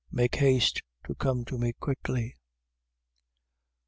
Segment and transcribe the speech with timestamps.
[0.11, 2.33] Make haste to come to me quickly.